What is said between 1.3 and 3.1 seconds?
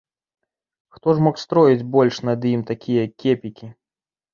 строіць больш над ім такія